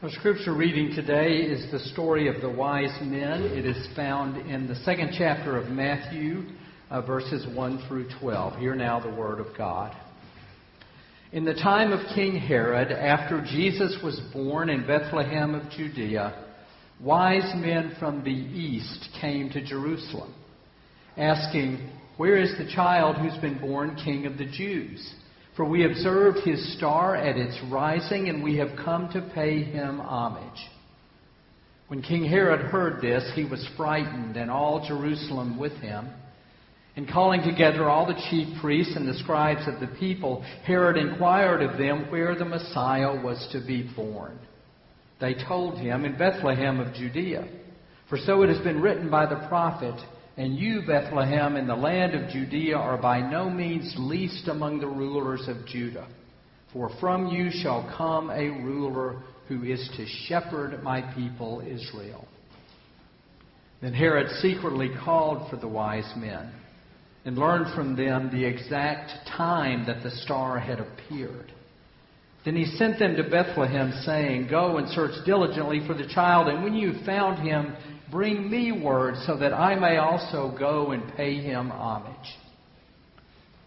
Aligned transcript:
Our 0.00 0.10
scripture 0.10 0.54
reading 0.54 0.94
today 0.94 1.38
is 1.38 1.72
the 1.72 1.80
story 1.80 2.28
of 2.28 2.40
the 2.40 2.48
wise 2.48 2.96
men. 3.02 3.42
It 3.42 3.66
is 3.66 3.88
found 3.96 4.36
in 4.48 4.68
the 4.68 4.76
second 4.76 5.12
chapter 5.18 5.56
of 5.56 5.72
Matthew, 5.72 6.44
uh, 6.88 7.02
verses 7.02 7.44
1 7.52 7.84
through 7.88 8.06
12. 8.20 8.60
Hear 8.60 8.76
now 8.76 9.00
the 9.00 9.10
word 9.12 9.40
of 9.40 9.48
God. 9.56 9.96
In 11.32 11.44
the 11.44 11.54
time 11.54 11.90
of 11.90 11.98
King 12.14 12.36
Herod, 12.36 12.92
after 12.92 13.44
Jesus 13.44 13.98
was 14.00 14.20
born 14.32 14.70
in 14.70 14.86
Bethlehem 14.86 15.56
of 15.56 15.68
Judea, 15.72 16.44
wise 17.00 17.52
men 17.56 17.96
from 17.98 18.22
the 18.22 18.30
east 18.30 19.08
came 19.20 19.50
to 19.50 19.64
Jerusalem, 19.64 20.32
asking, 21.16 21.90
Where 22.18 22.36
is 22.36 22.56
the 22.56 22.72
child 22.72 23.16
who's 23.16 23.36
been 23.38 23.58
born 23.58 23.96
King 23.96 24.26
of 24.26 24.38
the 24.38 24.46
Jews? 24.46 25.12
For 25.58 25.64
we 25.64 25.84
observed 25.84 26.46
his 26.46 26.76
star 26.76 27.16
at 27.16 27.36
its 27.36 27.58
rising, 27.68 28.28
and 28.28 28.44
we 28.44 28.58
have 28.58 28.76
come 28.76 29.10
to 29.12 29.20
pay 29.34 29.64
him 29.64 29.98
homage. 29.98 30.60
When 31.88 32.00
King 32.00 32.24
Herod 32.26 32.60
heard 32.60 33.02
this, 33.02 33.28
he 33.34 33.44
was 33.44 33.68
frightened, 33.76 34.36
and 34.36 34.52
all 34.52 34.86
Jerusalem 34.86 35.58
with 35.58 35.72
him. 35.78 36.10
And 36.94 37.10
calling 37.10 37.42
together 37.42 37.88
all 37.88 38.06
the 38.06 38.22
chief 38.30 38.60
priests 38.60 38.94
and 38.94 39.08
the 39.08 39.18
scribes 39.18 39.66
of 39.66 39.80
the 39.80 39.92
people, 39.98 40.44
Herod 40.62 40.96
inquired 40.96 41.60
of 41.60 41.76
them 41.76 42.08
where 42.08 42.36
the 42.36 42.44
Messiah 42.44 43.20
was 43.20 43.48
to 43.50 43.60
be 43.60 43.82
born. 43.96 44.38
They 45.20 45.34
told 45.34 45.78
him, 45.78 46.04
In 46.04 46.16
Bethlehem 46.16 46.78
of 46.78 46.94
Judea. 46.94 47.48
For 48.08 48.16
so 48.16 48.42
it 48.42 48.48
has 48.48 48.62
been 48.62 48.80
written 48.80 49.10
by 49.10 49.26
the 49.26 49.48
prophet, 49.48 50.00
and 50.38 50.56
you, 50.56 50.82
Bethlehem, 50.86 51.56
in 51.56 51.66
the 51.66 51.74
land 51.74 52.14
of 52.14 52.30
Judea, 52.30 52.76
are 52.76 52.96
by 52.96 53.20
no 53.28 53.50
means 53.50 53.92
least 53.98 54.46
among 54.46 54.78
the 54.78 54.86
rulers 54.86 55.48
of 55.48 55.66
Judah. 55.66 56.06
For 56.72 56.90
from 57.00 57.26
you 57.26 57.50
shall 57.50 57.92
come 57.96 58.30
a 58.30 58.48
ruler 58.48 59.16
who 59.48 59.64
is 59.64 59.90
to 59.96 60.06
shepherd 60.28 60.80
my 60.84 61.02
people 61.16 61.60
Israel. 61.60 62.28
Then 63.82 63.92
Herod 63.92 64.30
secretly 64.40 64.90
called 65.04 65.50
for 65.50 65.56
the 65.56 65.66
wise 65.66 66.12
men 66.16 66.52
and 67.24 67.36
learned 67.36 67.74
from 67.74 67.96
them 67.96 68.30
the 68.30 68.44
exact 68.44 69.10
time 69.36 69.86
that 69.86 70.04
the 70.04 70.10
star 70.12 70.60
had 70.60 70.78
appeared. 70.78 71.52
Then 72.44 72.54
he 72.54 72.64
sent 72.76 73.00
them 73.00 73.16
to 73.16 73.28
Bethlehem, 73.28 73.92
saying, 74.04 74.46
Go 74.48 74.76
and 74.76 74.88
search 74.90 75.24
diligently 75.26 75.84
for 75.84 75.94
the 75.94 76.06
child, 76.06 76.46
and 76.46 76.62
when 76.62 76.74
you 76.74 76.94
found 77.04 77.44
him, 77.44 77.74
Bring 78.10 78.50
me 78.50 78.72
word 78.72 79.16
so 79.26 79.36
that 79.36 79.52
I 79.52 79.74
may 79.74 79.98
also 79.98 80.54
go 80.58 80.92
and 80.92 81.14
pay 81.14 81.34
him 81.34 81.70
homage. 81.70 82.36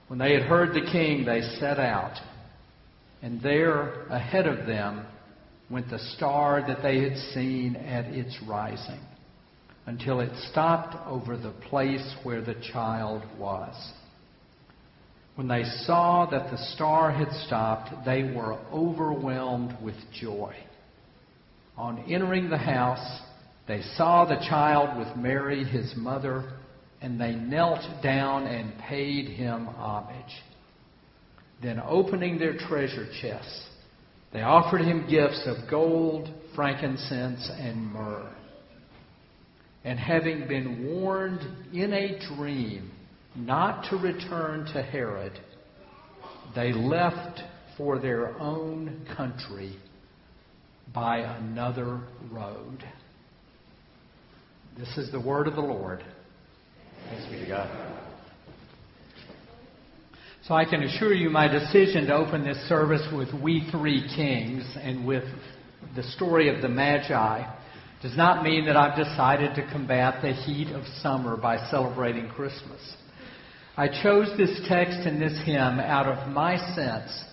When 0.08 0.20
they 0.20 0.34
had 0.34 0.44
heard 0.44 0.74
the 0.74 0.92
king, 0.92 1.26
they 1.26 1.42
set 1.60 1.80
out. 1.80 2.18
And 3.22 3.42
there, 3.42 4.06
ahead 4.08 4.48
of 4.48 4.66
them, 4.66 5.06
went 5.70 5.90
the 5.90 6.00
star 6.16 6.64
that 6.68 6.82
they 6.82 7.02
had 7.02 7.18
seen 7.34 7.76
at 7.76 8.06
its 8.06 8.38
rising, 8.48 9.00
until 9.86 10.20
it 10.20 10.32
stopped 10.50 10.96
over 11.08 11.38
the 11.38 11.54
place 11.70 12.16
where 12.24 12.42
the 12.42 12.56
child 12.74 13.24
was. 13.40 13.76
When 15.36 15.48
they 15.48 15.64
saw 15.86 16.26
that 16.30 16.52
the 16.52 16.58
star 16.74 17.12
had 17.12 17.32
stopped, 17.46 18.06
they 18.06 18.24
were 18.24 18.56
overwhelmed 18.74 19.78
with 19.82 19.96
joy. 20.14 20.56
On 21.78 22.00
entering 22.12 22.50
the 22.50 22.58
house, 22.58 23.22
they 23.72 23.82
saw 23.96 24.26
the 24.26 24.36
child 24.50 24.98
with 25.00 25.16
Mary, 25.16 25.64
his 25.64 25.94
mother, 25.96 26.44
and 27.02 27.18
they 27.18 27.34
knelt 27.34 27.80
down 28.04 28.46
and 28.46 28.78
paid 28.80 29.30
him 29.30 29.66
homage. 29.66 30.34
Then, 31.64 31.82
opening 31.88 32.38
their 32.38 32.58
treasure 32.58 33.08
chests, 33.22 33.68
they 34.34 34.42
offered 34.42 34.82
him 34.82 35.08
gifts 35.10 35.44
of 35.46 35.70
gold, 35.70 36.28
frankincense, 36.54 37.50
and 37.58 37.94
myrrh. 37.94 38.36
And 39.86 39.98
having 39.98 40.50
been 40.50 40.94
warned 40.94 41.40
in 41.74 41.94
a 41.94 42.20
dream 42.36 42.92
not 43.38 43.90
to 43.90 43.96
return 43.96 44.66
to 44.74 44.84
Herod, 44.84 45.40
they 46.56 46.74
left 46.74 47.40
for 47.78 48.00
their 48.00 48.38
own 48.38 49.08
country 49.16 49.78
by 50.94 51.20
another 51.20 52.02
road. 52.30 52.84
This 54.78 54.98
is 54.98 55.12
the 55.12 55.20
word 55.20 55.48
of 55.48 55.56
the 55.56 55.62
Lord. 55.62 56.02
Thanks 57.10 57.26
be 57.30 57.40
to 57.40 57.46
God. 57.46 57.98
So 60.48 60.54
I 60.56 60.64
can 60.64 60.82
assure 60.84 61.14
you 61.14 61.30
my 61.30 61.48
decision 61.48 62.08
to 62.08 62.16
open 62.16 62.46
this 62.46 62.58
service 62.70 63.06
with 63.14 63.34
We 63.34 63.68
Three 63.70 64.08
Kings 64.16 64.64
and 64.82 65.06
with 65.06 65.26
the 65.96 66.04
story 66.04 66.48
of 66.54 66.62
the 66.62 66.70
Magi 66.70 67.44
does 68.02 68.16
not 68.16 68.44
mean 68.44 68.66
that 68.66 68.78
I've 68.78 68.98
decided 68.98 69.56
to 69.56 69.72
combat 69.72 70.22
the 70.22 70.32
heat 70.32 70.70
of 70.74 70.86
summer 71.02 71.36
by 71.36 71.70
celebrating 71.70 72.30
Christmas. 72.30 72.82
I 73.76 73.90
chose 74.02 74.36
this 74.38 74.62
text 74.68 75.00
and 75.00 75.22
this 75.22 75.38
hymn 75.46 75.80
out 75.80 76.08
of 76.08 76.30
my 76.30 76.58
sense 76.76 77.24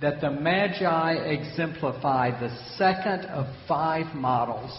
that 0.00 0.20
the 0.20 0.30
Magi 0.30 1.14
exemplify 1.14 2.38
the 2.38 2.54
second 2.76 3.24
of 3.30 3.46
five 3.66 4.14
models 4.14 4.78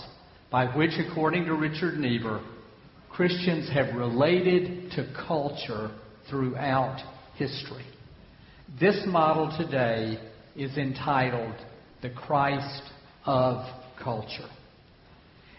by 0.52 0.66
which, 0.78 0.92
according 0.98 1.46
to 1.46 1.54
Richard 1.54 1.98
Niebuhr, 1.98 2.42
Christians 3.10 3.70
have 3.74 3.96
related 3.96 4.92
to 4.92 5.14
culture 5.28 5.92
throughout 6.30 7.00
history. 7.36 7.86
This 8.80 9.04
model 9.08 9.56
today 9.58 10.18
is 10.56 10.78
entitled 10.78 11.56
The 12.02 12.12
Christ 12.12 12.84
of 13.26 13.66
Culture. 14.02 14.50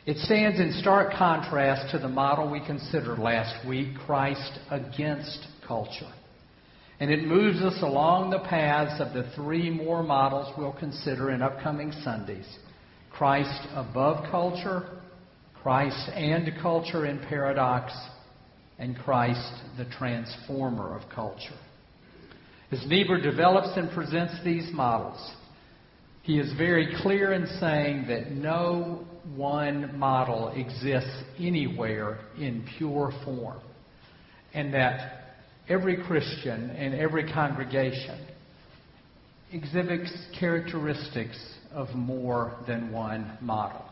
It 0.06 0.16
stands 0.19 0.59
in 0.59 0.72
stark 0.81 1.12
contrast 1.12 1.93
to 1.93 1.99
the 1.99 2.09
model 2.09 2.50
we 2.50 2.65
considered 2.65 3.19
last 3.19 3.66
week, 3.69 3.88
Christ 4.06 4.59
against 4.70 5.47
culture. 5.66 6.10
And 7.00 7.10
it 7.10 7.26
moves 7.26 7.60
us 7.60 7.82
along 7.82 8.31
the 8.31 8.38
paths 8.38 9.00
of 9.00 9.12
the 9.12 9.31
three 9.37 9.69
more 9.69 10.03
models 10.03 10.53
we'll 10.56 10.72
consider 10.72 11.31
in 11.31 11.43
upcoming 11.43 11.93
Sundays 12.03 12.47
Christ 13.10 13.66
above 13.74 14.30
culture, 14.30 14.98
Christ 15.62 16.10
and 16.14 16.50
culture 16.62 17.06
in 17.06 17.19
paradox, 17.19 17.92
and 18.78 18.96
Christ 18.96 19.52
the 19.76 19.86
transformer 19.86 20.96
of 20.96 21.08
culture. 21.12 21.58
As 22.70 22.84
Niebuhr 22.86 23.20
develops 23.20 23.76
and 23.76 23.91
presents 23.91 24.34
these 24.44 24.69
models, 24.72 25.32
he 26.22 26.38
is 26.38 26.52
very 26.58 26.94
clear 27.02 27.32
in 27.32 27.46
saying 27.58 28.06
that 28.08 28.30
no 28.30 29.06
one 29.34 29.98
model 29.98 30.48
exists 30.54 31.22
anywhere 31.38 32.19
in 32.38 32.66
pure 32.76 33.12
form, 33.25 33.58
and 34.52 34.75
that 34.75 35.36
every 35.69 36.02
Christian 36.04 36.70
and 36.70 36.94
every 36.94 37.32
congregation 37.32 38.26
exhibits 39.52 40.12
characteristics 40.38 41.38
of 41.72 41.88
more 41.94 42.56
than 42.66 42.92
one 42.92 43.38
model. 43.40 43.84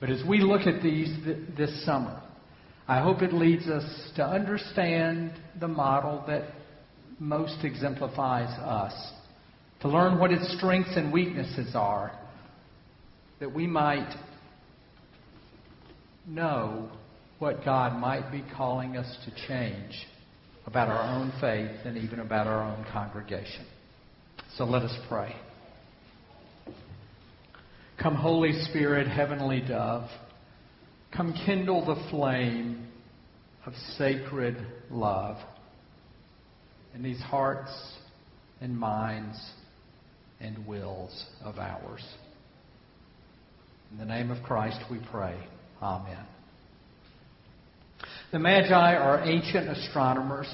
But 0.00 0.10
as 0.10 0.22
we 0.26 0.40
look 0.40 0.62
at 0.62 0.82
these 0.82 1.08
th- 1.24 1.38
this 1.56 1.84
summer, 1.84 2.22
I 2.86 3.00
hope 3.00 3.22
it 3.22 3.32
leads 3.32 3.66
us 3.66 4.10
to 4.16 4.24
understand 4.24 5.32
the 5.60 5.68
model 5.68 6.24
that 6.26 6.44
most 7.18 7.64
exemplifies 7.64 8.48
us, 8.60 9.12
to 9.80 9.88
learn 9.88 10.18
what 10.18 10.30
its 10.30 10.56
strengths 10.56 10.96
and 10.96 11.12
weaknesses 11.12 11.74
are, 11.74 12.12
that 13.40 13.52
we 13.52 13.66
might 13.66 14.14
know 16.26 16.88
what 17.38 17.64
God 17.64 17.98
might 17.98 18.30
be 18.30 18.44
calling 18.56 18.96
us 18.96 19.16
to 19.24 19.46
change 19.46 20.06
about 20.66 20.88
our 20.88 21.16
own 21.16 21.32
faith 21.40 21.84
and 21.84 21.96
even 21.96 22.20
about 22.20 22.46
our 22.46 22.62
own 22.62 22.84
congregation. 22.92 23.64
So 24.56 24.64
let 24.64 24.82
us 24.82 24.96
pray. 25.08 25.34
Come, 28.00 28.14
Holy 28.14 28.52
Spirit, 28.52 29.08
heavenly 29.08 29.60
dove. 29.60 30.08
Come 31.16 31.34
kindle 31.44 31.84
the 31.84 32.10
flame 32.10 32.86
of 33.66 33.72
sacred 33.96 34.56
love 34.88 35.36
in 36.94 37.02
these 37.02 37.20
hearts 37.20 37.70
and 38.60 38.78
minds 38.78 39.38
and 40.40 40.64
wills 40.64 41.26
of 41.42 41.58
ours. 41.58 42.04
In 43.90 43.98
the 43.98 44.04
name 44.04 44.30
of 44.30 44.44
Christ 44.44 44.78
we 44.90 45.00
pray. 45.10 45.36
Amen. 45.82 46.24
The 48.30 48.38
Magi 48.38 48.94
are 48.94 49.24
ancient 49.24 49.68
astronomers 49.68 50.48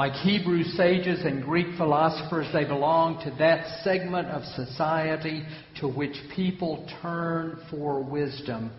like 0.00 0.14
Hebrew 0.14 0.62
sages 0.62 1.26
and 1.26 1.44
Greek 1.44 1.76
philosophers, 1.76 2.46
they 2.54 2.64
belong 2.64 3.22
to 3.22 3.36
that 3.38 3.82
segment 3.84 4.28
of 4.28 4.42
society 4.54 5.44
to 5.78 5.88
which 5.88 6.16
people 6.34 6.88
turn 7.02 7.60
for 7.70 8.02
wisdom 8.02 8.70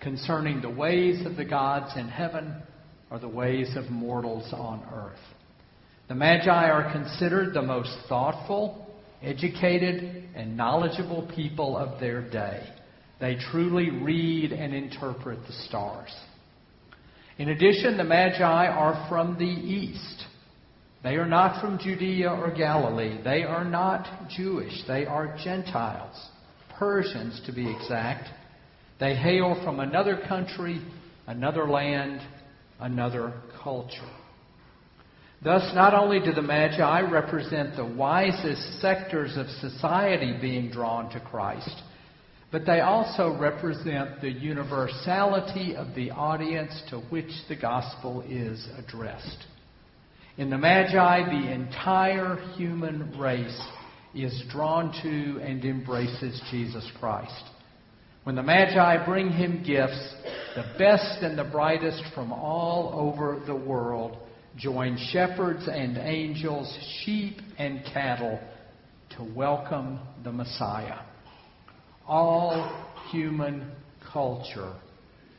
concerning 0.00 0.62
the 0.62 0.70
ways 0.70 1.26
of 1.26 1.34
the 1.34 1.44
gods 1.44 1.90
in 1.96 2.06
heaven 2.06 2.62
or 3.10 3.18
the 3.18 3.26
ways 3.26 3.74
of 3.74 3.90
mortals 3.90 4.52
on 4.52 4.86
earth. 4.94 5.18
The 6.06 6.14
Magi 6.14 6.70
are 6.70 6.92
considered 6.92 7.54
the 7.54 7.62
most 7.62 7.90
thoughtful, 8.08 8.86
educated 9.20 10.28
and 10.36 10.56
knowledgeable 10.56 11.28
people 11.34 11.76
of 11.76 11.98
their 11.98 12.22
day. 12.30 12.72
They 13.18 13.36
truly 13.50 13.90
read 13.90 14.52
and 14.52 14.72
interpret 14.72 15.40
the 15.44 15.54
stars. 15.66 16.14
In 17.36 17.48
addition, 17.48 17.96
the 17.96 18.04
Magi 18.04 18.66
are 18.68 19.08
from 19.08 19.38
the 19.38 19.44
east. 19.44 20.27
They 21.02 21.14
are 21.14 21.26
not 21.26 21.60
from 21.60 21.78
Judea 21.78 22.30
or 22.30 22.50
Galilee. 22.50 23.20
They 23.22 23.44
are 23.44 23.64
not 23.64 24.28
Jewish. 24.28 24.72
They 24.86 25.06
are 25.06 25.36
Gentiles, 25.42 26.16
Persians 26.78 27.40
to 27.46 27.52
be 27.52 27.70
exact. 27.70 28.28
They 28.98 29.14
hail 29.14 29.60
from 29.64 29.78
another 29.78 30.20
country, 30.28 30.82
another 31.26 31.68
land, 31.68 32.20
another 32.80 33.34
culture. 33.62 34.10
Thus, 35.42 35.72
not 35.72 35.94
only 35.94 36.18
do 36.18 36.32
the 36.32 36.42
Magi 36.42 37.00
represent 37.02 37.76
the 37.76 37.86
wisest 37.86 38.80
sectors 38.80 39.36
of 39.36 39.46
society 39.60 40.36
being 40.40 40.68
drawn 40.68 41.10
to 41.10 41.20
Christ, 41.20 41.80
but 42.50 42.66
they 42.66 42.80
also 42.80 43.38
represent 43.38 44.20
the 44.20 44.32
universality 44.32 45.76
of 45.76 45.94
the 45.94 46.10
audience 46.10 46.82
to 46.90 46.98
which 46.98 47.30
the 47.48 47.54
gospel 47.54 48.24
is 48.28 48.66
addressed. 48.76 49.46
In 50.38 50.50
the 50.50 50.56
Magi, 50.56 51.24
the 51.24 51.52
entire 51.52 52.36
human 52.54 53.18
race 53.18 53.60
is 54.14 54.40
drawn 54.48 54.92
to 55.02 55.40
and 55.42 55.64
embraces 55.64 56.40
Jesus 56.52 56.88
Christ. 57.00 57.42
When 58.22 58.36
the 58.36 58.44
Magi 58.44 59.04
bring 59.04 59.30
him 59.30 59.64
gifts, 59.66 60.14
the 60.54 60.64
best 60.78 61.24
and 61.24 61.36
the 61.36 61.42
brightest 61.42 62.04
from 62.14 62.30
all 62.30 62.92
over 62.94 63.42
the 63.46 63.56
world 63.56 64.16
join 64.56 64.96
shepherds 65.10 65.66
and 65.66 65.98
angels, 65.98 66.72
sheep 67.02 67.38
and 67.58 67.84
cattle 67.92 68.38
to 69.16 69.24
welcome 69.34 69.98
the 70.22 70.30
Messiah. 70.30 71.00
All 72.06 72.86
human 73.10 73.72
culture 74.12 74.72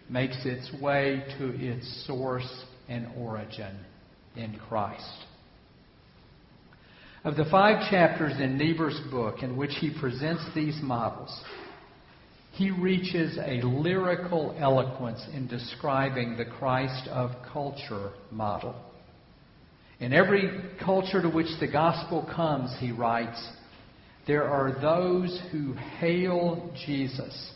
makes 0.10 0.46
its 0.46 0.70
way 0.82 1.24
to 1.38 1.56
its 1.56 2.06
source 2.06 2.66
and 2.90 3.08
origin 3.18 3.78
in 4.36 4.58
Christ. 4.68 5.26
Of 7.24 7.36
the 7.36 7.46
five 7.52 7.90
chapters 7.92 8.40
in 8.40 8.58
Niebuhr's 8.58 9.00
book 9.12 9.44
in 9.44 9.58
which 9.58 9.74
he 9.80 9.92
presents 10.00 10.44
these 10.56 10.80
models, 10.82 11.44
he 12.54 12.72
reaches 12.72 13.38
a 13.38 13.62
lyrical 13.62 14.56
eloquence 14.58 15.22
in 15.34 15.48
describing 15.48 16.38
the 16.38 16.46
Christ 16.46 17.08
of 17.10 17.32
culture 17.52 18.12
model. 18.32 18.76
In 20.00 20.14
every 20.14 20.50
culture 20.84 21.22
to 21.22 21.30
which 21.30 21.48
the 21.60 21.68
gospel 21.68 22.30
comes, 22.34 22.74
he 22.80 22.92
writes, 22.92 23.42
there 24.26 24.44
are 24.44 24.80
those 24.80 25.42
who 25.52 25.74
hail 25.74 26.72
Jesus 26.86 27.52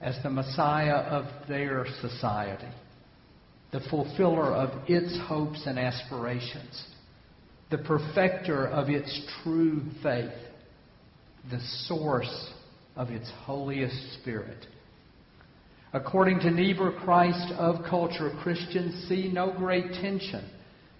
as 0.00 0.16
the 0.22 0.30
Messiah 0.30 0.96
of 0.96 1.26
their 1.46 1.86
society, 2.00 2.68
the 3.72 3.80
fulfiller 3.88 4.52
of 4.54 4.70
its 4.88 5.16
hopes 5.26 5.62
and 5.66 5.78
aspirations, 5.78 6.84
the 7.70 7.78
perfecter 7.78 8.66
of 8.66 8.88
its 8.88 9.20
true 9.42 9.82
faith, 10.02 10.32
the 11.50 11.60
source 11.86 12.50
of 12.96 13.10
its 13.10 13.30
holiest 13.44 14.20
spirit. 14.20 14.66
According 15.92 16.40
to 16.40 16.50
Niebuhr, 16.50 16.92
Christ 17.04 17.52
of 17.58 17.84
culture, 17.88 18.30
Christians 18.42 19.08
see 19.08 19.30
no 19.32 19.52
great 19.56 19.92
tension 20.00 20.48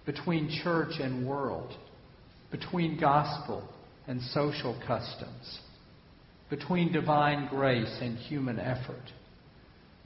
between 0.07 0.51
church 0.65 0.95
and 1.01 1.27
world, 1.27 1.73
between 2.51 2.99
gospel 2.99 3.69
and 4.09 4.21
social 4.21 4.81
customs, 4.87 5.61
between 6.49 6.93
divine 6.93 7.49
grace 7.49 7.99
and 8.01 8.17
human 8.17 8.59
effort, 8.59 9.13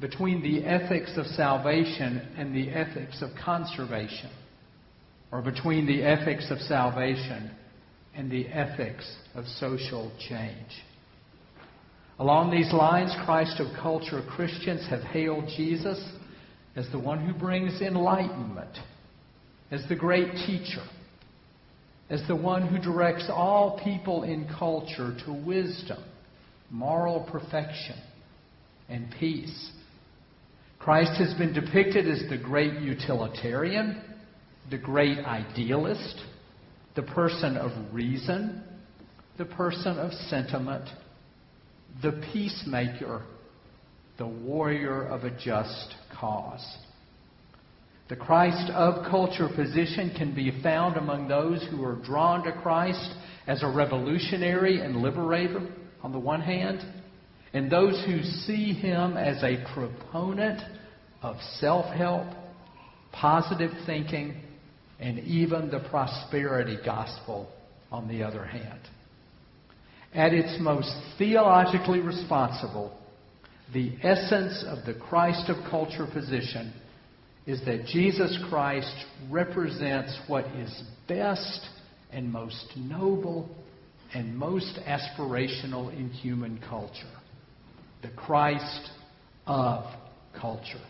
between 0.04 0.42
the 0.42 0.62
ethics 0.66 1.12
of 1.16 1.24
salvation 1.28 2.20
and 2.36 2.54
the 2.54 2.68
ethics 2.68 3.22
of 3.22 3.30
conservation, 3.42 4.28
or 5.32 5.40
between 5.40 5.86
the 5.86 6.02
ethics 6.02 6.50
of 6.50 6.58
salvation 6.58 7.50
and 8.14 8.30
the 8.30 8.46
ethics 8.48 9.10
of 9.34 9.46
social 9.58 10.12
change. 10.28 10.68
Along 12.18 12.50
these 12.50 12.70
lines, 12.70 13.16
Christ 13.24 13.58
of 13.60 13.74
culture 13.80 14.22
Christians 14.36 14.86
have 14.90 15.00
hailed 15.00 15.46
Jesus 15.56 15.98
as 16.76 16.86
the 16.92 16.98
one 16.98 17.26
who 17.26 17.32
brings 17.32 17.80
enlightenment 17.80 18.76
as 19.70 19.82
the 19.88 19.96
great 19.96 20.34
teacher, 20.46 20.84
as 22.10 22.20
the 22.28 22.36
one 22.36 22.68
who 22.68 22.78
directs 22.78 23.30
all 23.32 23.80
people 23.82 24.24
in 24.24 24.46
culture 24.58 25.16
to 25.24 25.32
wisdom, 25.32 26.04
moral 26.70 27.26
perfection, 27.32 27.96
and 28.90 29.10
peace. 29.18 29.70
Christ 30.84 31.18
has 31.18 31.32
been 31.38 31.54
depicted 31.54 32.06
as 32.06 32.28
the 32.28 32.36
great 32.36 32.78
utilitarian, 32.82 34.02
the 34.70 34.76
great 34.76 35.16
idealist, 35.16 36.20
the 36.94 37.02
person 37.02 37.56
of 37.56 37.72
reason, 37.90 38.62
the 39.38 39.46
person 39.46 39.98
of 39.98 40.12
sentiment, 40.28 40.86
the 42.02 42.22
peacemaker, 42.30 43.22
the 44.18 44.26
warrior 44.26 45.06
of 45.06 45.24
a 45.24 45.30
just 45.30 45.94
cause. 46.20 46.76
The 48.10 48.16
Christ 48.16 48.70
of 48.72 49.10
culture 49.10 49.48
position 49.56 50.12
can 50.14 50.34
be 50.34 50.60
found 50.62 50.98
among 50.98 51.28
those 51.28 51.66
who 51.70 51.82
are 51.82 51.96
drawn 51.96 52.44
to 52.44 52.52
Christ 52.52 53.10
as 53.46 53.62
a 53.62 53.70
revolutionary 53.70 54.82
and 54.82 54.96
liberator, 54.96 55.66
on 56.02 56.12
the 56.12 56.18
one 56.18 56.42
hand, 56.42 56.84
and 57.54 57.70
those 57.70 58.04
who 58.04 58.20
see 58.22 58.72
him 58.72 59.16
as 59.16 59.40
a 59.44 59.64
proponent 59.72 60.60
of 61.22 61.36
self 61.60 61.86
help, 61.94 62.26
positive 63.12 63.70
thinking, 63.86 64.34
and 64.98 65.20
even 65.20 65.70
the 65.70 65.78
prosperity 65.88 66.76
gospel, 66.84 67.48
on 67.92 68.08
the 68.08 68.24
other 68.24 68.44
hand. 68.44 68.80
At 70.12 70.32
its 70.32 70.58
most 70.60 70.92
theologically 71.16 72.00
responsible, 72.00 72.98
the 73.72 73.92
essence 74.02 74.64
of 74.66 74.84
the 74.84 74.94
Christ 74.94 75.48
of 75.48 75.56
culture 75.70 76.08
position 76.12 76.72
is 77.46 77.64
that 77.66 77.86
Jesus 77.86 78.36
Christ 78.48 78.94
represents 79.30 80.18
what 80.26 80.44
is 80.46 80.82
best 81.06 81.68
and 82.12 82.32
most 82.32 82.72
noble 82.76 83.48
and 84.12 84.36
most 84.36 84.78
aspirational 84.86 85.92
in 85.92 86.08
human 86.08 86.60
culture 86.68 87.13
the 88.04 88.10
Christ 88.16 88.90
of 89.46 89.84
culture. 90.38 90.82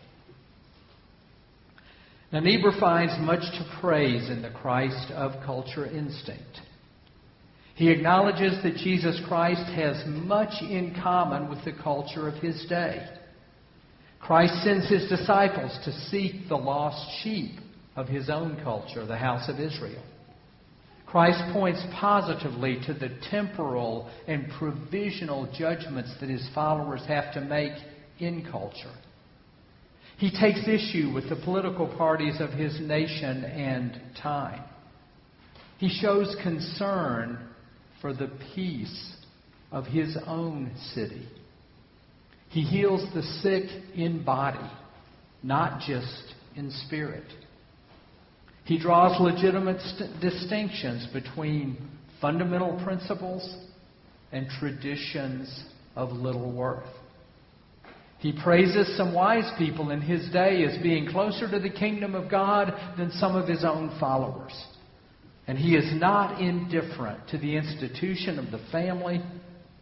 Now, 2.33 2.41
Niebuhr 2.41 2.73
finds 2.77 3.13
much 3.19 3.39
to 3.39 3.77
praise 3.79 4.29
in 4.29 4.41
the 4.41 4.49
Christ 4.49 5.11
of 5.11 5.31
culture 5.45 5.85
instinct. 5.85 6.59
He 7.75 7.89
acknowledges 7.89 8.61
that 8.63 8.75
Jesus 8.75 9.21
Christ 9.27 9.65
has 9.75 10.03
much 10.07 10.61
in 10.61 10.93
common 11.01 11.49
with 11.49 11.63
the 11.63 11.71
culture 11.71 12.27
of 12.27 12.35
his 12.35 12.65
day. 12.67 13.07
Christ 14.19 14.61
sends 14.63 14.89
his 14.89 15.07
disciples 15.07 15.77
to 15.85 15.93
seek 16.09 16.49
the 16.49 16.57
lost 16.57 17.23
sheep 17.23 17.51
of 17.95 18.09
his 18.09 18.29
own 18.29 18.59
culture, 18.61 19.05
the 19.05 19.17
house 19.17 19.47
of 19.47 19.59
Israel. 19.61 20.03
Christ 21.15 21.53
points 21.53 21.81
positively 21.97 22.77
to 22.87 22.93
the 22.93 23.07
temporal 23.31 24.11
and 24.27 24.49
provisional 24.59 25.49
judgments 25.57 26.13
that 26.19 26.27
his 26.27 26.45
followers 26.53 26.99
have 27.07 27.33
to 27.35 27.39
make 27.39 27.71
in 28.19 28.45
culture. 28.51 28.91
He 30.17 30.29
takes 30.29 30.67
issue 30.67 31.13
with 31.13 31.29
the 31.29 31.37
political 31.37 31.87
parties 31.87 32.41
of 32.41 32.49
his 32.49 32.81
nation 32.81 33.45
and 33.45 33.97
time. 34.21 34.61
He 35.77 35.87
shows 35.87 36.35
concern 36.43 37.47
for 38.01 38.11
the 38.11 38.29
peace 38.53 39.15
of 39.71 39.85
his 39.85 40.17
own 40.27 40.75
city. 40.95 41.29
He 42.49 42.63
heals 42.63 43.07
the 43.13 43.23
sick 43.41 43.69
in 43.95 44.25
body, 44.25 44.69
not 45.41 45.79
just 45.79 46.35
in 46.57 46.71
spirit. 46.85 47.23
He 48.65 48.79
draws 48.79 49.19
legitimate 49.21 49.79
st- 49.79 50.19
distinctions 50.19 51.07
between 51.13 51.77
fundamental 52.19 52.81
principles 52.83 53.57
and 54.31 54.47
traditions 54.59 55.65
of 55.95 56.11
little 56.11 56.51
worth. 56.51 56.89
He 58.17 58.33
praises 58.33 58.97
some 58.97 59.13
wise 59.13 59.49
people 59.59 59.91
in 59.91 60.01
his 60.01 60.27
day 60.31 60.63
as 60.63 60.81
being 60.81 61.07
closer 61.07 61.49
to 61.49 61.59
the 61.59 61.69
kingdom 61.69 62.15
of 62.15 62.29
God 62.29 62.73
than 62.97 63.11
some 63.11 63.35
of 63.35 63.47
his 63.47 63.63
own 63.63 63.95
followers. 63.99 64.51
And 65.45 65.59
he 65.59 65.75
is 65.75 65.93
not 66.01 66.41
indifferent 66.41 67.29
to 67.29 67.37
the 67.37 67.55
institution 67.55 68.39
of 68.39 68.49
the 68.49 68.65
family, 68.71 69.21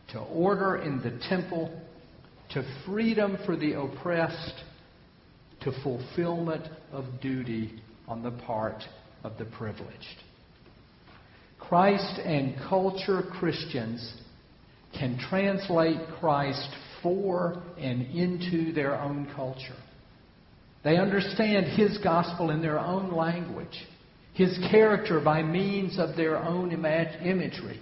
to 0.09 0.19
order 0.19 0.75
in 0.75 1.01
the 1.01 1.17
temple, 1.29 1.71
to 2.49 2.65
freedom 2.85 3.37
for 3.45 3.55
the 3.55 3.79
oppressed, 3.79 4.61
to 5.61 5.71
fulfillment 5.83 6.67
of 6.91 7.05
duty 7.21 7.81
on 8.07 8.23
the 8.23 8.31
part 8.31 8.83
of 9.23 9.37
the 9.37 9.45
privileged. 9.45 10.23
Christ 11.59 12.19
and 12.23 12.55
culture 12.67 13.23
Christians 13.39 14.13
can 14.97 15.17
translate 15.29 15.97
Christ 16.19 16.69
for 17.01 17.61
and 17.77 18.01
into 18.15 18.73
their 18.73 18.99
own 18.99 19.27
culture. 19.35 19.75
They 20.83 20.97
understand 20.97 21.67
His 21.77 21.97
gospel 21.99 22.49
in 22.51 22.61
their 22.61 22.79
own 22.79 23.13
language, 23.13 23.85
His 24.33 24.57
character 24.69 25.21
by 25.21 25.41
means 25.41 25.97
of 25.97 26.15
their 26.15 26.37
own 26.37 26.71
imagery, 26.71 27.81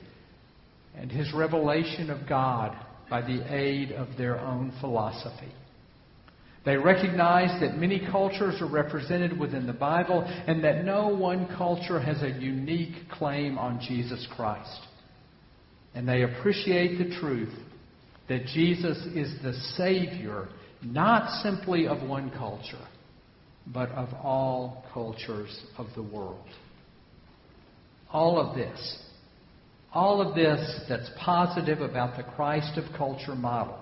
and 0.96 1.12
His 1.12 1.34
revelation 1.34 2.10
of 2.10 2.30
God 2.30 2.78
by 3.10 3.22
the 3.22 3.54
aid 3.54 3.92
of 3.92 4.10
their 4.18 4.40
own 4.40 4.72
philosophy. 4.80 5.52
They 6.64 6.78
recognize 6.78 7.60
that 7.62 7.78
many 7.78 8.00
cultures 8.12 8.62
are 8.62 8.68
represented 8.68 9.40
within 9.40 9.66
the 9.66 9.74
Bible 9.74 10.22
and 10.22 10.64
that 10.64 10.86
no 10.86 11.08
one 11.08 11.48
culture 11.58 12.00
has 12.00 12.22
a 12.22 12.40
unique 12.40 13.10
claim 13.10 13.58
on 13.58 13.80
Jesus 13.80 14.28
Christ. 14.36 14.80
And 15.96 16.08
they 16.08 16.22
appreciate 16.22 17.00
the 17.00 17.18
truth 17.20 17.54
that 18.30 18.46
Jesus 18.46 18.98
is 19.16 19.42
the 19.42 19.54
Savior, 19.76 20.50
not 20.84 21.42
simply 21.42 21.88
of 21.88 22.08
one 22.08 22.30
culture, 22.30 22.88
but 23.66 23.90
of 23.90 24.14
all 24.14 24.86
cultures 24.94 25.64
of 25.80 25.88
the 25.96 26.04
world. 26.04 26.46
All 28.14 28.40
of 28.40 28.56
this, 28.56 29.00
all 29.94 30.22
of 30.22 30.36
this 30.36 30.82
that's 30.88 31.10
positive 31.20 31.82
about 31.82 32.18
the 32.18 32.24
Christ 32.24 32.78
of 32.78 32.86
culture 32.96 33.36
model 33.36 33.81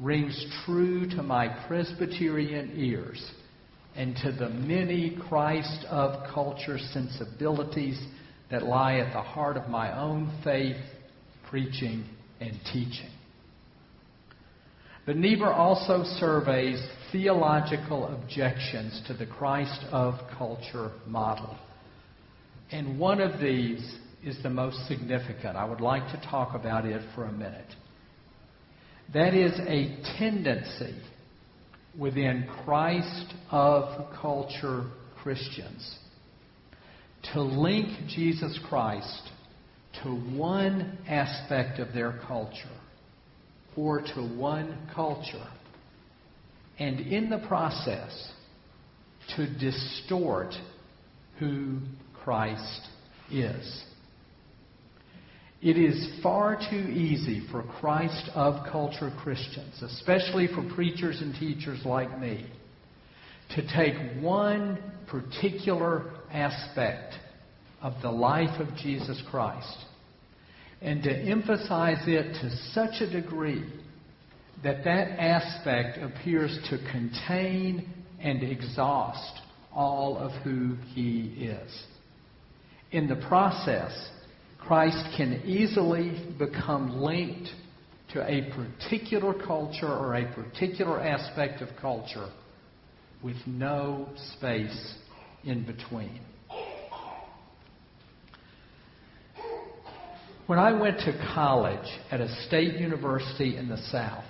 rings 0.00 0.46
true 0.64 1.08
to 1.10 1.22
my 1.22 1.48
Presbyterian 1.66 2.72
ears 2.76 3.30
and 3.94 4.16
to 4.16 4.32
the 4.32 4.48
many 4.48 5.16
Christ 5.28 5.84
of 5.90 6.32
culture 6.32 6.78
sensibilities 6.78 8.02
that 8.50 8.62
lie 8.62 8.96
at 8.96 9.12
the 9.12 9.20
heart 9.20 9.56
of 9.56 9.68
my 9.68 9.98
own 9.98 10.40
faith, 10.42 10.76
preaching, 11.48 12.04
and 12.40 12.52
teaching. 12.72 13.10
But 15.04 15.16
Niebuhr 15.16 15.52
also 15.52 16.04
surveys 16.18 16.80
theological 17.10 18.06
objections 18.06 19.02
to 19.08 19.14
the 19.14 19.26
Christ 19.26 19.84
of 19.90 20.14
culture 20.38 20.92
model. 21.06 21.58
And 22.70 22.98
one 22.98 23.20
of 23.20 23.40
these 23.40 23.96
is 24.24 24.40
the 24.42 24.50
most 24.50 24.86
significant. 24.86 25.56
I 25.56 25.64
would 25.64 25.80
like 25.80 26.06
to 26.12 26.28
talk 26.30 26.54
about 26.54 26.86
it 26.86 27.02
for 27.14 27.24
a 27.24 27.32
minute. 27.32 27.66
That 29.14 29.34
is 29.34 29.52
a 29.58 29.96
tendency 30.18 30.94
within 31.98 32.48
Christ 32.64 33.34
of 33.50 34.12
culture 34.20 34.84
Christians 35.22 35.98
to 37.32 37.42
link 37.42 37.88
Jesus 38.08 38.58
Christ 38.68 39.30
to 40.02 40.08
one 40.08 40.98
aspect 41.08 41.78
of 41.78 41.92
their 41.92 42.18
culture 42.26 42.56
or 43.76 44.02
to 44.02 44.22
one 44.36 44.88
culture, 44.94 45.48
and 46.78 47.00
in 47.00 47.30
the 47.30 47.38
process 47.46 48.32
to 49.36 49.46
distort 49.58 50.52
who 51.38 51.78
Christ 52.22 52.88
is. 53.30 53.84
It 55.62 55.76
is 55.76 56.20
far 56.24 56.56
too 56.56 56.90
easy 56.90 57.46
for 57.52 57.62
Christ 57.62 58.30
of 58.34 58.66
culture 58.72 59.12
Christians, 59.22 59.80
especially 59.80 60.48
for 60.48 60.68
preachers 60.74 61.20
and 61.20 61.32
teachers 61.36 61.84
like 61.84 62.18
me, 62.18 62.46
to 63.54 63.62
take 63.72 63.94
one 64.20 64.78
particular 65.06 66.10
aspect 66.32 67.14
of 67.80 67.94
the 68.02 68.10
life 68.10 68.60
of 68.60 68.74
Jesus 68.76 69.22
Christ 69.30 69.76
and 70.80 71.00
to 71.04 71.12
emphasize 71.12 72.02
it 72.08 72.32
to 72.40 72.50
such 72.72 73.00
a 73.00 73.08
degree 73.08 73.64
that 74.64 74.82
that 74.82 75.10
aspect 75.20 75.98
appears 75.98 76.58
to 76.70 76.78
contain 76.90 77.88
and 78.20 78.42
exhaust 78.42 79.40
all 79.72 80.18
of 80.18 80.32
who 80.42 80.74
he 80.92 81.50
is. 81.54 81.84
In 82.90 83.06
the 83.06 83.24
process, 83.28 83.92
Christ 84.72 85.04
can 85.18 85.42
easily 85.44 86.34
become 86.38 87.02
linked 87.02 87.50
to 88.14 88.22
a 88.22 88.50
particular 88.56 89.34
culture 89.34 89.86
or 89.86 90.14
a 90.14 90.32
particular 90.32 90.98
aspect 90.98 91.60
of 91.60 91.68
culture 91.78 92.30
with 93.22 93.36
no 93.46 94.08
space 94.32 94.94
in 95.44 95.66
between. 95.66 96.22
When 100.46 100.58
I 100.58 100.72
went 100.72 101.00
to 101.00 101.32
college 101.34 101.90
at 102.10 102.22
a 102.22 102.34
state 102.46 102.76
university 102.76 103.58
in 103.58 103.68
the 103.68 103.76
South, 103.90 104.24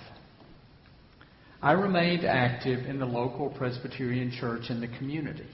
I 1.61 1.71
remained 1.71 2.25
active 2.25 2.85
in 2.85 2.99
the 2.99 3.05
local 3.05 3.49
Presbyterian 3.49 4.29
church 4.41 4.63
in 4.67 4.81
the 4.81 4.89
community. 4.97 5.47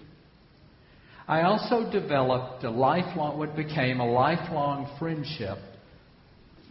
I 1.29 1.43
also 1.43 1.91
developed 1.91 2.63
a 2.63 2.71
lifelong, 2.71 3.37
what 3.37 3.55
became 3.55 3.99
a 3.99 4.11
lifelong 4.11 4.89
friendship 4.97 5.59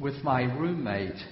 with 0.00 0.24
my 0.24 0.42
roommate 0.42 1.22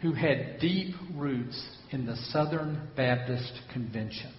who 0.00 0.12
had 0.12 0.60
deep 0.60 0.94
roots 1.16 1.60
in 1.90 2.06
the 2.06 2.14
Southern 2.30 2.90
Baptist 2.96 3.52
Convention. 3.72 4.30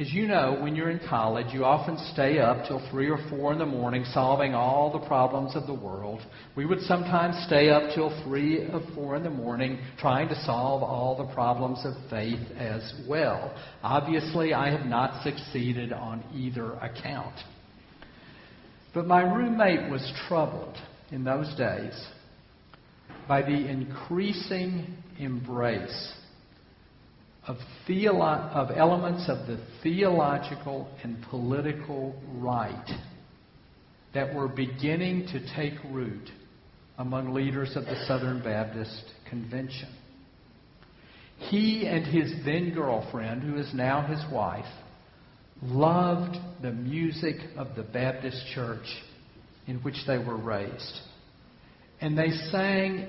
As 0.00 0.12
you 0.12 0.28
know, 0.28 0.56
when 0.60 0.76
you're 0.76 0.90
in 0.90 1.00
college, 1.08 1.52
you 1.52 1.64
often 1.64 1.98
stay 2.12 2.38
up 2.38 2.68
till 2.68 2.80
3 2.88 3.10
or 3.10 3.18
4 3.30 3.54
in 3.54 3.58
the 3.58 3.66
morning 3.66 4.04
solving 4.12 4.54
all 4.54 4.92
the 4.92 5.04
problems 5.08 5.56
of 5.56 5.66
the 5.66 5.74
world. 5.74 6.20
We 6.54 6.66
would 6.66 6.82
sometimes 6.82 7.34
stay 7.46 7.70
up 7.70 7.94
till 7.96 8.10
3 8.22 8.68
or 8.72 8.80
4 8.94 9.16
in 9.16 9.24
the 9.24 9.30
morning 9.30 9.80
trying 9.98 10.28
to 10.28 10.40
solve 10.44 10.84
all 10.84 11.16
the 11.16 11.34
problems 11.34 11.84
of 11.84 11.94
faith 12.08 12.38
as 12.56 12.94
well. 13.08 13.52
Obviously, 13.82 14.54
I 14.54 14.70
have 14.70 14.86
not 14.86 15.24
succeeded 15.24 15.92
on 15.92 16.22
either 16.32 16.74
account. 16.74 17.34
But 18.94 19.06
my 19.06 19.22
roommate 19.22 19.90
was 19.90 20.12
troubled 20.28 20.76
in 21.10 21.24
those 21.24 21.52
days 21.56 22.06
by 23.26 23.42
the 23.42 23.68
increasing 23.68 24.96
embrace 25.18 26.12
of, 27.48 27.56
theolo- 27.88 28.52
of 28.52 28.70
elements 28.76 29.24
of 29.28 29.46
the 29.46 29.58
theological 29.82 30.86
and 31.02 31.16
political 31.30 32.14
right 32.34 32.90
that 34.12 34.34
were 34.34 34.48
beginning 34.48 35.26
to 35.28 35.54
take 35.56 35.72
root 35.90 36.28
among 36.98 37.32
leaders 37.32 37.74
of 37.74 37.84
the 37.86 38.04
Southern 38.06 38.42
Baptist 38.42 39.02
Convention. 39.30 39.88
He 41.38 41.86
and 41.86 42.04
his 42.04 42.32
then 42.44 42.74
girlfriend, 42.74 43.42
who 43.42 43.56
is 43.56 43.72
now 43.72 44.06
his 44.06 44.22
wife, 44.30 44.66
loved 45.62 46.36
the 46.60 46.72
music 46.72 47.36
of 47.56 47.68
the 47.76 47.82
Baptist 47.82 48.44
church 48.54 48.86
in 49.66 49.76
which 49.78 49.96
they 50.06 50.18
were 50.18 50.36
raised. 50.36 51.00
And 52.00 52.18
they 52.18 52.30
sang 52.50 53.08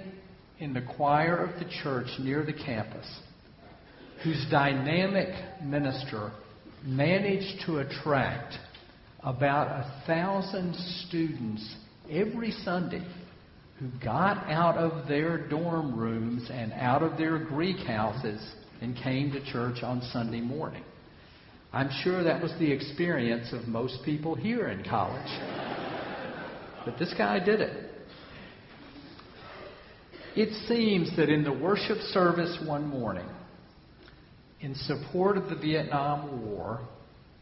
in 0.59 0.73
the 0.73 0.85
choir 0.95 1.37
of 1.43 1.59
the 1.59 1.69
church 1.83 2.07
near 2.19 2.45
the 2.45 2.53
campus 2.53 3.07
whose 4.23 4.45
dynamic 4.51 5.29
minister 5.63 6.31
managed 6.85 7.65
to 7.65 7.79
attract 7.79 8.55
about 9.21 9.67
a 9.67 10.03
thousand 10.07 10.75
students 11.07 11.75
every 12.09 12.51
Sunday 12.51 13.05
who 13.79 13.89
got 14.03 14.37
out 14.49 14.77
of 14.77 15.07
their 15.07 15.47
dorm 15.47 15.97
rooms 15.97 16.49
and 16.51 16.73
out 16.73 17.01
of 17.01 17.17
their 17.17 17.37
Greek 17.39 17.77
houses 17.77 18.41
and 18.81 18.95
came 18.95 19.31
to 19.31 19.43
church 19.51 19.83
on 19.83 20.01
Sunday 20.11 20.41
morning. 20.41 20.83
I'm 21.71 21.89
sure 22.03 22.23
that 22.23 22.41
was 22.41 22.51
the 22.59 22.71
experience 22.71 23.53
of 23.53 23.67
most 23.67 23.99
people 24.03 24.35
here 24.35 24.69
in 24.69 24.83
college. 24.83 25.29
But 26.85 26.97
this 26.97 27.13
guy 27.17 27.43
did 27.43 27.61
it. 27.61 27.85
It 30.35 30.67
seems 30.67 31.15
that 31.17 31.29
in 31.29 31.43
the 31.43 31.53
worship 31.53 31.99
service 32.13 32.57
one 32.65 32.87
morning, 32.87 33.27
in 34.61 34.75
support 34.75 35.37
of 35.37 35.49
the 35.49 35.55
Vietnam 35.55 36.45
War, 36.45 36.81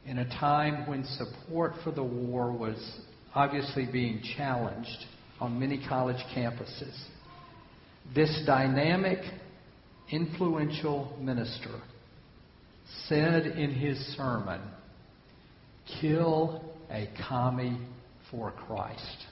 in 0.05 0.19
a 0.19 0.29
time 0.39 0.87
when 0.87 1.03
support 1.03 1.73
for 1.83 1.91
the 1.91 2.03
war 2.03 2.51
was 2.51 2.77
obviously 3.35 3.87
being 3.91 4.21
challenged 4.37 5.05
on 5.39 5.59
many 5.59 5.85
college 5.87 6.23
campuses, 6.35 6.95
this 8.15 8.43
dynamic, 8.45 9.19
influential 10.11 11.15
minister 11.19 11.81
said 13.07 13.45
in 13.45 13.71
his 13.71 13.97
sermon, 14.15 14.61
Kill 16.01 16.63
a 16.89 17.09
commie 17.27 17.77
for 18.31 18.51
Christ. 18.51 19.25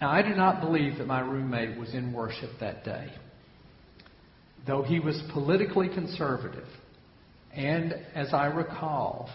Now, 0.00 0.10
I 0.10 0.22
do 0.22 0.34
not 0.34 0.60
believe 0.60 0.98
that 0.98 1.06
my 1.06 1.20
roommate 1.20 1.78
was 1.78 1.94
in 1.94 2.12
worship 2.12 2.50
that 2.60 2.84
day 2.84 3.10
though 4.66 4.82
he 4.82 5.00
was 5.00 5.20
politically 5.32 5.88
conservative, 5.88 6.66
and 7.54 7.94
as 8.14 8.32
I 8.32 8.46
recall, 8.46 9.30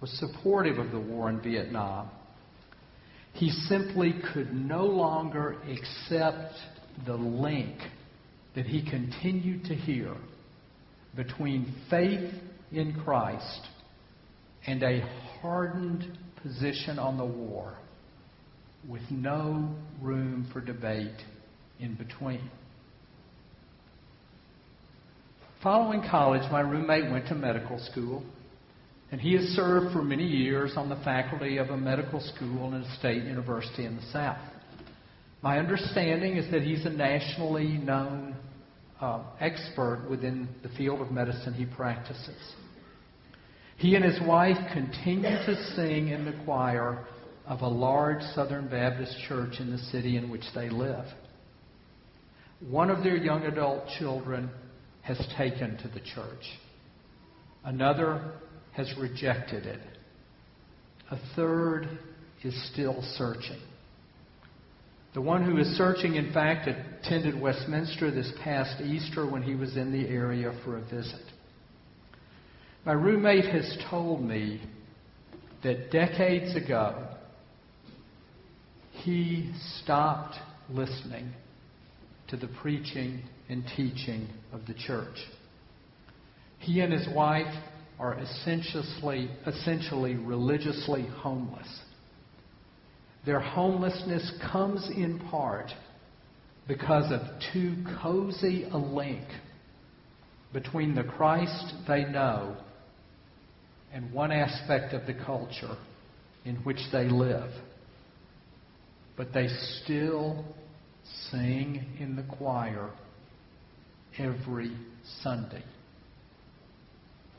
was 0.00 0.10
supportive 0.18 0.78
of 0.78 0.90
the 0.90 1.00
war 1.00 1.30
in 1.30 1.40
Vietnam. 1.40 2.10
He 3.32 3.50
simply 3.50 4.14
could 4.32 4.52
no 4.52 4.84
longer 4.84 5.56
accept 5.62 6.54
the 7.06 7.14
link 7.14 7.76
that 8.54 8.66
he 8.66 8.88
continued 8.88 9.64
to 9.64 9.74
hear 9.74 10.14
between 11.16 11.74
faith 11.88 12.32
in 12.72 13.00
Christ 13.04 13.60
and 14.66 14.82
a 14.82 15.00
hardened 15.40 16.18
position 16.42 16.98
on 16.98 17.16
the 17.16 17.24
war 17.24 17.74
with 18.88 19.02
no 19.10 19.74
room 20.00 20.48
for 20.52 20.60
debate 20.60 21.22
in 21.80 21.94
between. 21.94 22.50
Following 25.62 26.02
college, 26.08 26.48
my 26.52 26.60
roommate 26.60 27.10
went 27.10 27.26
to 27.28 27.34
medical 27.34 27.80
school, 27.90 28.22
and 29.10 29.20
he 29.20 29.32
has 29.32 29.42
served 29.56 29.92
for 29.92 30.02
many 30.02 30.24
years 30.24 30.74
on 30.76 30.88
the 30.88 30.94
faculty 30.96 31.56
of 31.56 31.70
a 31.70 31.76
medical 31.76 32.20
school 32.20 32.68
in 32.68 32.82
a 32.82 32.96
state 32.96 33.24
university 33.24 33.84
in 33.84 33.96
the 33.96 34.02
South. 34.12 34.38
My 35.42 35.58
understanding 35.58 36.36
is 36.36 36.48
that 36.52 36.62
he's 36.62 36.86
a 36.86 36.90
nationally 36.90 37.66
known 37.66 38.36
uh, 39.00 39.24
expert 39.40 40.06
within 40.08 40.48
the 40.62 40.68
field 40.70 41.00
of 41.00 41.10
medicine 41.10 41.54
he 41.54 41.66
practices. 41.66 42.54
He 43.78 43.96
and 43.96 44.04
his 44.04 44.20
wife 44.24 44.58
continue 44.72 45.22
to 45.22 45.72
sing 45.74 46.08
in 46.08 46.24
the 46.24 46.40
choir 46.44 47.04
of 47.46 47.62
a 47.62 47.68
large 47.68 48.22
Southern 48.36 48.68
Baptist 48.68 49.12
church 49.26 49.54
in 49.58 49.72
the 49.72 49.78
city 49.78 50.18
in 50.18 50.30
which 50.30 50.44
they 50.54 50.70
live. 50.70 51.04
One 52.60 52.90
of 52.90 53.02
their 53.02 53.16
young 53.16 53.42
adult 53.42 53.88
children 53.98 54.50
has 55.08 55.26
taken 55.38 55.78
to 55.78 55.88
the 55.88 56.00
church. 56.00 56.44
Another 57.64 58.32
has 58.72 58.92
rejected 59.00 59.64
it. 59.64 59.80
A 61.10 61.18
third 61.34 61.98
is 62.44 62.54
still 62.72 63.02
searching. 63.16 63.58
The 65.14 65.22
one 65.22 65.42
who 65.42 65.56
is 65.56 65.66
searching, 65.78 66.16
in 66.16 66.32
fact, 66.34 66.68
attended 66.68 67.40
Westminster 67.40 68.10
this 68.10 68.30
past 68.44 68.82
Easter 68.82 69.28
when 69.28 69.42
he 69.42 69.54
was 69.54 69.78
in 69.78 69.90
the 69.90 70.06
area 70.06 70.52
for 70.62 70.76
a 70.76 70.82
visit. 70.82 71.24
My 72.84 72.92
roommate 72.92 73.46
has 73.46 73.78
told 73.90 74.22
me 74.22 74.60
that 75.62 75.90
decades 75.90 76.54
ago 76.54 77.08
he 78.92 79.50
stopped 79.82 80.36
listening 80.68 81.32
to 82.28 82.36
the 82.36 82.48
preaching 82.60 83.22
and 83.48 83.64
teaching 83.76 84.28
of 84.52 84.66
the 84.66 84.74
church. 84.74 85.16
He 86.58 86.80
and 86.80 86.92
his 86.92 87.08
wife 87.14 87.54
are 87.98 88.18
essentially, 88.18 89.30
essentially 89.46 90.14
religiously 90.14 91.06
homeless. 91.06 91.68
Their 93.26 93.40
homelessness 93.40 94.32
comes 94.52 94.88
in 94.88 95.18
part 95.30 95.70
because 96.66 97.10
of 97.10 97.20
too 97.52 97.84
cozy 98.02 98.64
a 98.70 98.76
link 98.76 99.26
between 100.52 100.94
the 100.94 101.04
Christ 101.04 101.74
they 101.86 102.04
know 102.04 102.56
and 103.92 104.12
one 104.12 104.32
aspect 104.32 104.92
of 104.94 105.06
the 105.06 105.14
culture 105.14 105.76
in 106.44 106.56
which 106.56 106.78
they 106.92 107.08
live. 107.08 107.50
But 109.16 109.32
they 109.32 109.48
still 109.82 110.44
sing 111.30 111.84
in 111.98 112.16
the 112.16 112.22
choir 112.36 112.90
every 114.18 114.76
Sunday. 115.22 115.64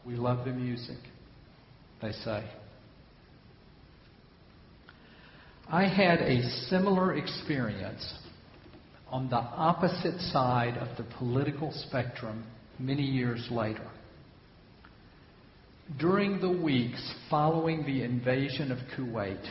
We 0.05 0.15
love 0.15 0.45
the 0.45 0.51
music, 0.51 0.97
they 2.01 2.11
say. 2.11 2.43
I 5.71 5.88
had 5.88 6.19
a 6.21 6.41
similar 6.67 7.15
experience 7.15 8.13
on 9.07 9.29
the 9.29 9.35
opposite 9.35 10.19
side 10.31 10.77
of 10.77 10.97
the 10.97 11.03
political 11.17 11.71
spectrum 11.71 12.43
many 12.79 13.03
years 13.03 13.47
later. 13.51 13.88
During 15.99 16.39
the 16.39 16.49
weeks 16.49 17.13
following 17.29 17.84
the 17.84 18.03
invasion 18.03 18.71
of 18.71 18.77
Kuwait, 18.95 19.43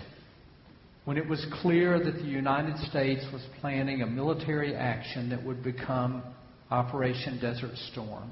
when 1.09 1.17
it 1.17 1.27
was 1.27 1.43
clear 1.63 1.99
that 1.99 2.17
the 2.17 2.29
United 2.29 2.77
States 2.91 3.25
was 3.33 3.41
planning 3.63 4.03
a 4.03 4.07
military 4.07 4.75
action 4.75 5.31
that 5.31 5.43
would 5.43 5.65
become 5.65 6.23
Operation 6.71 7.41
Desert 7.41 7.75
Storm, 7.91 8.31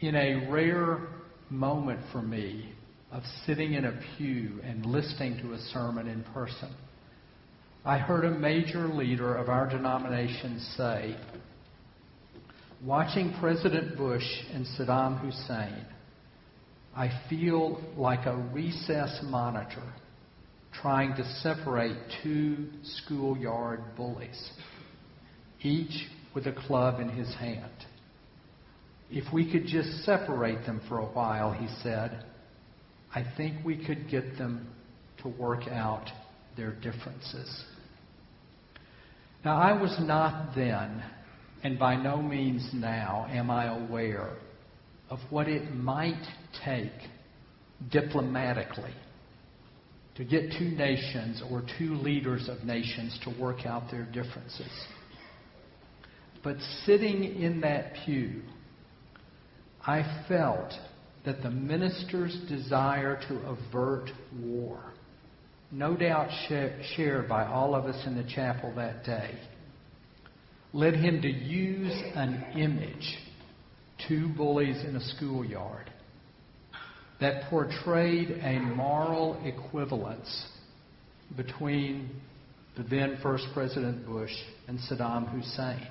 in 0.00 0.16
a 0.16 0.50
rare 0.50 1.06
moment 1.48 2.00
for 2.10 2.22
me, 2.22 2.72
of 3.12 3.22
sitting 3.46 3.74
in 3.74 3.84
a 3.84 4.00
pew 4.18 4.58
and 4.64 4.84
listening 4.84 5.38
to 5.42 5.52
a 5.52 5.58
sermon 5.72 6.08
in 6.08 6.24
person, 6.34 6.74
I 7.84 7.98
heard 7.98 8.24
a 8.24 8.36
major 8.36 8.88
leader 8.88 9.36
of 9.36 9.48
our 9.48 9.68
denomination 9.68 10.58
say, 10.76 11.16
Watching 12.84 13.32
President 13.38 13.96
Bush 13.96 14.26
and 14.52 14.66
Saddam 14.76 15.20
Hussein, 15.20 15.86
I 16.96 17.10
feel 17.30 17.80
like 17.96 18.26
a 18.26 18.36
recess 18.52 19.20
monitor 19.22 19.84
trying 20.80 21.14
to 21.16 21.24
separate 21.40 21.96
two 22.22 22.68
schoolyard 22.82 23.80
bullies, 23.96 24.50
each 25.62 26.06
with 26.34 26.46
a 26.46 26.52
club 26.52 27.00
in 27.00 27.08
his 27.08 27.32
hand. 27.36 27.72
If 29.10 29.32
we 29.32 29.50
could 29.50 29.66
just 29.66 30.04
separate 30.04 30.66
them 30.66 30.80
for 30.88 30.98
a 30.98 31.06
while, 31.06 31.52
he 31.52 31.68
said, 31.82 32.24
I 33.14 33.24
think 33.36 33.64
we 33.64 33.84
could 33.84 34.10
get 34.10 34.36
them 34.36 34.68
to 35.22 35.28
work 35.28 35.66
out 35.68 36.10
their 36.56 36.72
differences. 36.72 37.64
Now, 39.44 39.56
I 39.58 39.80
was 39.80 39.96
not 40.00 40.54
then, 40.56 41.02
and 41.62 41.78
by 41.78 41.96
no 41.96 42.20
means 42.20 42.68
now, 42.74 43.26
am 43.30 43.50
I 43.50 43.66
aware 43.66 44.36
of 45.08 45.20
what 45.30 45.48
it 45.48 45.72
might 45.72 46.26
take 46.64 46.92
diplomatically 47.90 48.92
to 50.16 50.24
get 50.24 50.52
two 50.58 50.70
nations 50.70 51.42
or 51.50 51.62
two 51.78 51.94
leaders 51.94 52.48
of 52.48 52.64
nations 52.64 53.18
to 53.24 53.40
work 53.40 53.66
out 53.66 53.90
their 53.90 54.04
differences. 54.04 54.70
But 56.42 56.56
sitting 56.84 57.24
in 57.24 57.60
that 57.60 57.92
pew, 58.04 58.42
I 59.84 60.24
felt 60.28 60.72
that 61.24 61.42
the 61.42 61.50
minister's 61.50 62.36
desire 62.48 63.20
to 63.28 63.34
avert 63.46 64.10
war, 64.40 64.80
no 65.70 65.96
doubt 65.96 66.30
shared 66.48 67.28
by 67.28 67.44
all 67.44 67.74
of 67.74 67.84
us 67.84 68.06
in 68.06 68.16
the 68.16 68.24
chapel 68.24 68.72
that 68.76 69.04
day, 69.04 69.36
led 70.72 70.94
him 70.94 71.20
to 71.22 71.28
use 71.28 71.92
an 72.14 72.44
image, 72.56 73.18
two 74.08 74.28
bullies 74.28 74.82
in 74.84 74.96
a 74.96 75.00
schoolyard, 75.16 75.90
that 77.20 77.48
portrayed 77.48 78.30
a 78.42 78.58
moral 78.60 79.40
equivalence 79.44 80.46
between 81.36 82.10
the 82.76 82.82
then 82.82 83.18
First 83.22 83.46
President 83.54 84.06
Bush 84.06 84.32
and 84.68 84.78
Saddam 84.78 85.30
Hussein. 85.30 85.86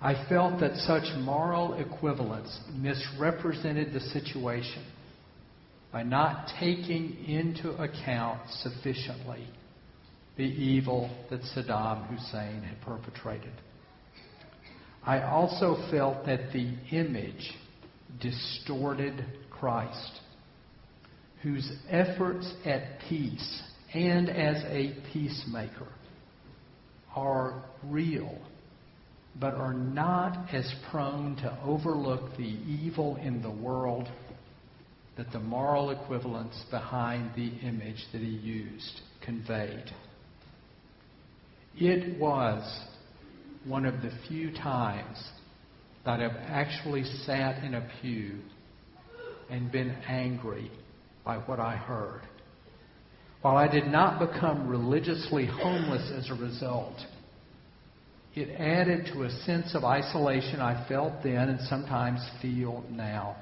I 0.00 0.26
felt 0.28 0.60
that 0.60 0.76
such 0.76 1.04
moral 1.18 1.74
equivalence 1.74 2.60
misrepresented 2.74 3.92
the 3.92 4.00
situation 4.00 4.84
by 5.90 6.02
not 6.02 6.50
taking 6.60 7.24
into 7.26 7.70
account 7.82 8.40
sufficiently 8.50 9.46
the 10.36 10.44
evil 10.44 11.10
that 11.30 11.40
Saddam 11.56 12.06
Hussein 12.08 12.62
had 12.62 12.80
perpetrated. 12.82 13.52
I 15.04 15.22
also 15.22 15.76
felt 15.90 16.26
that 16.26 16.52
the 16.52 16.74
image 16.90 17.52
distorted 18.20 19.24
Christ, 19.58 20.20
whose 21.42 21.70
efforts 21.88 22.52
at 22.64 23.00
peace 23.08 23.62
and 23.92 24.28
as 24.28 24.62
a 24.64 24.96
peacemaker 25.12 25.88
are 27.14 27.62
real 27.84 28.38
but 29.40 29.54
are 29.54 29.74
not 29.74 30.48
as 30.52 30.72
prone 30.90 31.36
to 31.36 31.58
overlook 31.64 32.36
the 32.36 32.42
evil 32.44 33.16
in 33.16 33.42
the 33.42 33.50
world 33.50 34.08
that 35.16 35.30
the 35.32 35.40
moral 35.40 35.90
equivalence 35.90 36.64
behind 36.70 37.30
the 37.34 37.48
image 37.66 38.04
that 38.12 38.20
he 38.20 38.26
used 38.26 39.00
conveyed. 39.24 39.90
It 41.76 42.18
was 42.18 42.62
one 43.64 43.86
of 43.86 44.02
the 44.02 44.10
few 44.28 44.52
times 44.52 45.22
that 46.04 46.20
I've 46.20 46.36
actually 46.46 47.04
sat 47.24 47.64
in 47.64 47.74
a 47.74 47.88
pew 48.00 48.38
and 49.50 49.70
been 49.70 49.90
angry 50.06 50.70
by 51.24 51.38
what 51.38 51.60
I 51.60 51.76
heard. 51.76 52.22
While 53.42 53.56
I 53.56 53.68
did 53.68 53.86
not 53.86 54.18
become 54.18 54.68
religiously 54.68 55.46
homeless 55.46 56.10
as 56.16 56.30
a 56.30 56.34
result, 56.34 56.96
it 58.34 58.48
added 58.58 59.06
to 59.12 59.24
a 59.24 59.30
sense 59.30 59.74
of 59.74 59.84
isolation 59.84 60.60
I 60.60 60.86
felt 60.88 61.22
then 61.22 61.50
and 61.50 61.60
sometimes 61.68 62.20
feel 62.42 62.84
now 62.90 63.36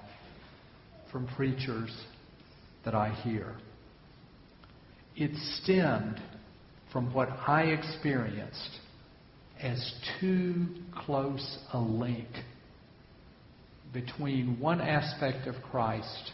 from 1.11 1.29
preachers 1.29 1.91
that 2.85 2.95
I 2.95 3.11
hear. 3.11 3.55
It 5.17 5.31
stemmed 5.63 6.21
from 6.93 7.15
what 7.15 7.29
I 7.47 7.65
experienced 7.65 8.79
as 9.61 9.95
too 10.21 10.67
close 11.07 11.59
a 11.73 11.79
link 11.79 12.29
between 13.93 14.59
one 14.59 14.81
aspect 14.81 15.47
of 15.47 15.55
Christ 15.71 16.33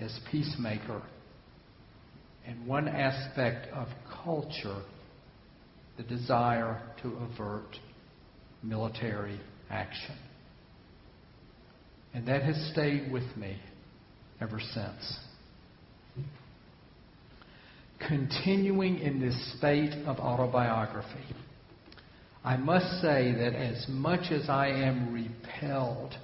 as 0.00 0.18
peacemaker 0.30 1.02
and 2.46 2.66
one 2.66 2.86
aspect 2.86 3.66
of 3.72 3.88
culture, 4.24 4.82
the 5.96 6.02
desire 6.02 6.80
to 7.02 7.08
avert 7.16 7.76
military 8.62 9.40
action. 9.70 10.16
And 12.14 12.28
that 12.28 12.42
has 12.42 12.56
stayed 12.72 13.10
with 13.10 13.36
me 13.36 13.58
ever 14.40 14.60
since. 14.60 15.18
Continuing 18.06 18.98
in 18.98 19.20
this 19.20 19.54
spate 19.56 19.92
of 20.06 20.18
autobiography, 20.18 21.24
I 22.44 22.56
must 22.56 23.00
say 23.00 23.32
that 23.32 23.54
as 23.54 23.86
much 23.88 24.30
as 24.30 24.48
I 24.48 24.68
am 24.68 25.12
repelled 25.12 26.14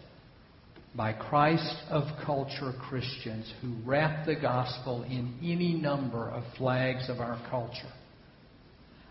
by 0.94 1.12
Christ 1.12 1.76
of 1.88 2.05
culture 2.24 2.72
Christians 2.88 3.50
who 3.62 3.74
wrap 3.85 4.26
the 4.26 4.37
gospel 4.37 5.02
in 5.05 5.35
any 5.42 5.74
number 5.74 6.28
of 6.28 6.44
flags 6.59 7.09
of 7.09 7.18
our 7.18 7.40
culture, 7.48 7.92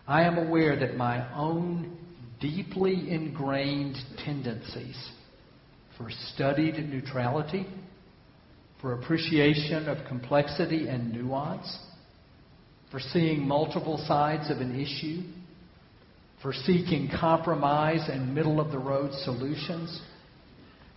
I 0.07 0.23
am 0.23 0.37
aware 0.37 0.79
that 0.79 0.95
my 0.95 1.33
own 1.35 1.97
deeply 2.39 3.09
ingrained 3.09 3.97
tendencies 4.23 4.97
for 5.97 6.09
studied 6.33 6.75
neutrality, 6.75 7.65
for 8.79 8.93
appreciation 8.93 9.87
of 9.87 10.07
complexity 10.07 10.87
and 10.87 11.13
nuance, 11.13 11.77
for 12.91 12.99
seeing 12.99 13.47
multiple 13.47 14.03
sides 14.07 14.51
of 14.51 14.57
an 14.57 14.79
issue, 14.79 15.21
for 16.41 16.53
seeking 16.53 17.09
compromise 17.19 18.07
and 18.09 18.33
middle 18.33 18.59
of 18.59 18.71
the 18.71 18.79
road 18.79 19.13
solutions, 19.23 20.01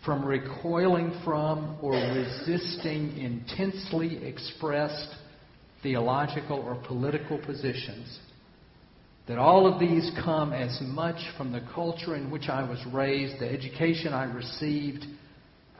from 0.05 0.25
recoiling 0.25 1.19
from 1.25 1.79
or 1.81 1.93
resisting 1.93 3.17
intensely 3.19 4.25
expressed 4.27 5.15
theological 5.83 6.59
or 6.59 6.75
political 6.87 7.39
positions 7.39 8.19
that 9.27 9.39
all 9.39 9.67
of 9.67 9.81
these 9.81 10.11
come 10.23 10.53
as 10.53 10.79
much 10.83 11.17
from 11.37 11.51
the 11.51 11.63
culture 11.75 12.15
in 12.15 12.31
which 12.31 12.49
I 12.49 12.69
was 12.69 12.79
raised, 12.93 13.41
the 13.41 13.51
education 13.51 14.13
I 14.13 14.25
received, 14.25 15.07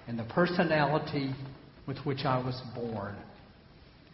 and 0.09 0.19
the 0.19 0.25
personality 0.25 1.35
with 1.87 1.99
which 1.99 2.25
I 2.25 2.39
was 2.39 2.61
born, 2.75 3.17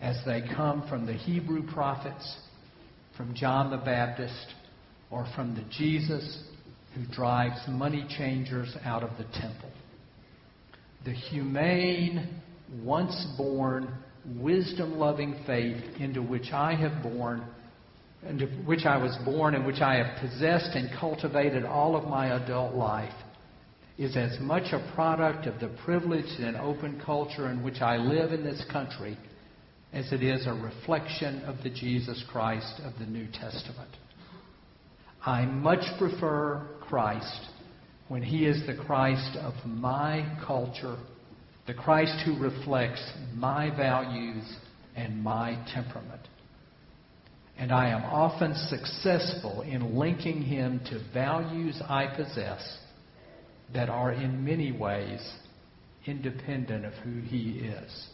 as 0.01 0.19
they 0.27 0.43
come 0.57 0.85
from 0.89 1.07
the 1.07 1.13
Hebrew 1.13 1.63
prophets, 1.73 2.39
from 3.17 3.35
John 3.35 3.71
the 3.71 3.77
Baptist, 3.77 4.55
or 5.11 5.27
from 5.37 5.55
the 5.55 5.63
Jesus 5.71 6.45
who 6.95 7.05
drives 7.13 7.61
money 7.69 8.05
changers 8.19 8.77
out 8.85 9.05
of 9.05 9.11
the 9.17 9.25
temple. 9.39 9.70
The 11.05 11.13
humane, 11.13 12.41
once 12.83 13.27
born, 13.37 13.93
wisdom 14.37 14.99
loving 14.99 15.43
faith 15.47 15.83
into 15.99 16.23
which 16.23 16.53
I 16.53 16.75
have 16.75 17.03
born 17.03 17.45
into 18.29 18.47
which 18.67 18.85
I 18.85 18.99
was 18.99 19.17
born 19.25 19.55
and 19.55 19.65
which 19.65 19.81
I 19.81 19.95
have 19.97 20.19
possessed 20.21 20.75
and 20.75 20.91
cultivated 20.99 21.65
all 21.65 21.97
of 21.97 22.05
my 22.05 22.35
adult 22.35 22.75
life 22.75 23.15
is 23.99 24.17
as 24.17 24.39
much 24.41 24.73
a 24.73 24.93
product 24.95 25.47
of 25.47 25.59
the 25.61 25.69
privileged 25.85 26.41
and 26.41 26.57
open 26.57 27.01
culture 27.05 27.51
in 27.51 27.63
which 27.63 27.81
I 27.81 27.97
live 27.97 28.33
in 28.33 28.45
this 28.45 28.63
country 28.71 29.17
as 29.93 30.13
it 30.13 30.23
is 30.23 30.47
a 30.47 30.53
reflection 30.53 31.43
of 31.43 31.63
the 31.63 31.71
Jesus 31.71 32.23
Christ 32.31 32.81
of 32.85 32.93
the 32.99 33.07
New 33.07 33.27
Testament. 33.27 33.91
I 35.25 35.45
much 35.45 35.85
prefer 35.99 36.67
Christ 36.81 37.51
when 38.11 38.23
he 38.23 38.45
is 38.45 38.67
the 38.67 38.75
Christ 38.75 39.39
of 39.39 39.55
my 39.65 40.39
culture, 40.47 40.99
the 41.67 41.73
Christ 41.73 42.23
who 42.27 42.39
reflects 42.39 43.03
my 43.35 43.75
values 43.75 44.45
and 44.95 45.23
my 45.23 45.57
temperament 45.73 46.27
and 47.61 47.73
I 47.73 47.91
am 47.91 48.05
often 48.05 48.55
successful 48.55 49.61
in 49.61 49.95
linking 49.95 50.41
him 50.41 50.81
to 50.87 51.05
values 51.13 51.81
I 51.87 52.07
possess 52.07 52.79
that 53.75 53.91
are 53.91 54.13
in 54.13 54.47
many 54.47 54.73
ways 54.73 55.21
independent 56.07 56.87
of 56.87 56.95
who 56.95 57.21
he 57.21 57.59
is. 57.59 58.07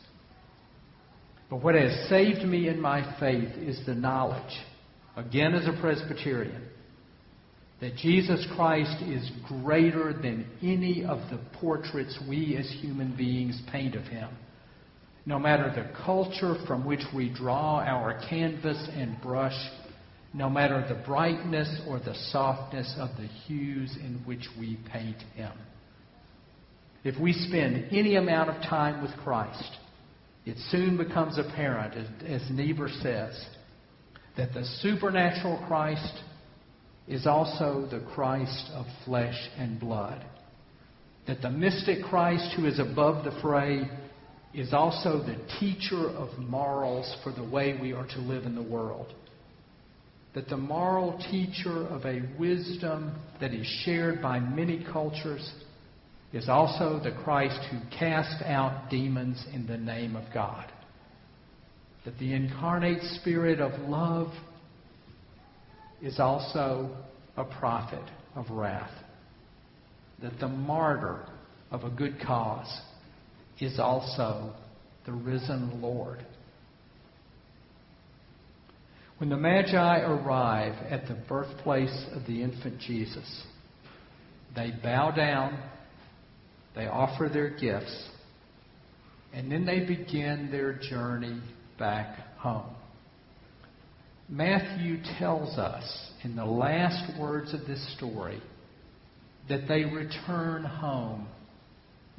But 1.49 1.63
what 1.63 1.77
has 1.77 2.09
saved 2.09 2.45
me 2.45 2.67
in 2.67 2.81
my 2.81 3.19
faith 3.21 3.57
is 3.57 3.81
the 3.87 3.95
knowledge, 3.95 4.53
again 5.17 5.55
as 5.55 5.69
a 5.69 5.81
Presbyterian, 5.81 6.65
that 7.81 7.97
Jesus 7.97 8.47
Christ 8.57 9.03
is 9.03 9.31
greater 9.47 10.13
than 10.13 10.47
any 10.63 11.05
of 11.05 11.19
the 11.31 11.39
portraits 11.61 12.19
we 12.29 12.57
as 12.57 12.71
human 12.81 13.15
beings 13.17 13.61
paint 13.71 13.95
of 13.95 14.05
him 14.05 14.31
no 15.27 15.41
matter 15.41 15.73
the 15.75 15.93
culture 16.05 16.55
from 16.67 16.87
which 16.87 17.03
we 17.15 17.29
draw 17.29 17.81
our 17.81 18.21
canvas 18.31 18.89
and 18.95 19.21
brush, 19.21 19.59
no 20.33 20.49
matter 20.49 20.87
the 20.89 21.03
brightness 21.05 21.81
or 21.89 21.99
the 21.99 22.15
softness 22.31 22.95
of 22.97 23.11
the 23.17 23.27
hues 23.27 23.95
in 24.01 24.23
which 24.25 24.47
we 24.59 24.79
paint 24.93 25.21
Him. 25.35 25.53
If 27.03 27.21
we 27.21 27.33
spend 27.33 27.89
any 27.91 28.15
amount 28.15 28.51
of 28.51 28.63
time 28.63 29.03
with 29.03 29.11
Christ, 29.25 29.77
it 30.45 30.57
soon 30.71 30.97
becomes 30.97 31.39
apparent, 31.39 31.95
as, 32.25 32.43
Niebuhr 32.51 32.89
says, 33.03 33.47
that 34.37 34.55
the 34.55 34.65
supernatural 34.81 35.65
Christ 35.67 36.23
is 37.09 37.27
also 37.27 37.87
the 37.91 38.05
Christ 38.15 38.71
of 38.75 38.87
flesh 39.05 39.37
and 39.57 39.79
blood. 39.79 40.25
That 41.27 41.43
the 41.43 41.51
mystic 41.51 42.05
Christ 42.05 42.55
who 42.57 42.67
is 42.67 42.79
above 42.79 43.25
the 43.25 43.39
fray 43.41 43.89
is 44.55 44.73
also 44.73 45.19
the 45.19 45.39
teacher 45.61 46.09
of 46.09 46.39
morals 46.39 47.15
for 47.23 47.33
the 47.33 47.45
way 47.45 47.79
we 47.81 47.93
are 47.93 48.07
to 48.07 48.19
live 48.19 48.45
in 48.45 48.55
the 48.55 48.63
world. 48.63 49.13
That 50.35 50.49
the 50.49 50.57
moral 50.57 51.19
teacher 51.31 51.87
of 51.89 52.05
a 52.05 52.23
wisdom 52.39 53.19
that 53.41 53.53
is 53.53 53.67
shared 53.85 54.21
by 54.21 54.39
many 54.39 54.85
cultures 54.93 55.51
is 56.33 56.49
also 56.49 57.01
the 57.03 57.17
Christ 57.23 57.59
who 57.71 57.79
cast 57.99 58.43
out 58.45 58.91
demons 58.91 59.45
in 59.53 59.67
the 59.67 59.79
name 59.79 60.17
of 60.17 60.25
God. 60.35 60.71
That 62.05 62.19
the 62.19 62.35
incarnate 62.35 63.03
spirit 63.21 63.61
of 63.61 63.89
love 63.89 64.29
is 66.03 66.19
also 66.21 66.97
a 67.37 67.45
prophet 67.45 68.03
of 68.35 68.51
wrath. 68.51 68.93
That 70.23 70.39
the 70.41 70.49
martyr 70.49 71.27
of 71.71 71.85
a 71.85 71.91
good 71.91 72.19
cause 72.25 72.81
is 73.61 73.79
also 73.79 74.53
the 75.05 75.13
risen 75.13 75.81
Lord. 75.81 76.25
When 79.19 79.31
the 79.31 79.37
Magi 79.37 80.01
arrive 80.01 80.75
at 80.91 81.09
the 81.09 81.15
birthplace 81.15 82.07
of 82.13 82.27
the 82.27 82.43
infant 82.43 82.81
Jesus, 82.81 83.43
they 84.55 84.73
bow 84.83 85.11
down, 85.11 85.59
they 86.75 86.87
offer 86.87 87.31
their 87.33 87.49
gifts, 87.49 88.09
and 89.33 89.51
then 89.51 89.65
they 89.65 89.81
begin 89.81 90.51
their 90.51 90.75
journey 90.75 91.41
back 91.79 92.37
home. 92.37 92.76
Matthew 94.29 94.99
tells 95.19 95.57
us 95.57 96.11
in 96.25 96.35
the 96.35 96.45
last 96.45 97.19
words 97.19 97.55
of 97.55 97.61
this 97.67 97.97
story 97.97 98.43
that 99.49 99.69
they 99.69 99.85
return 99.85 100.65
home 100.65 101.29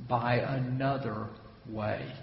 by 0.08 0.36
another 0.36 1.28
way. 1.70 2.14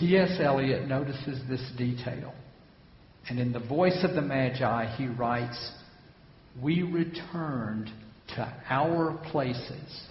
T.S. 0.00 0.38
Eliot 0.40 0.88
notices 0.88 1.40
this 1.48 1.62
detail. 1.76 2.34
And 3.28 3.38
in 3.38 3.52
the 3.52 3.60
voice 3.60 3.98
of 4.02 4.14
the 4.14 4.22
Magi, 4.22 4.96
he 4.96 5.06
writes, 5.06 5.72
We 6.60 6.82
returned 6.82 7.90
to 8.34 8.54
our 8.68 9.16
places, 9.30 10.06